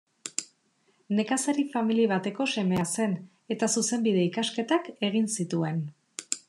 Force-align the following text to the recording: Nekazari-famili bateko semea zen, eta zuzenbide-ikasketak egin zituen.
Nekazari-famili 1.19 2.07
bateko 2.13 2.47
semea 2.57 2.87
zen, 2.97 3.15
eta 3.57 3.73
zuzenbide-ikasketak 3.75 4.93
egin 5.11 5.35
zituen. 5.37 5.83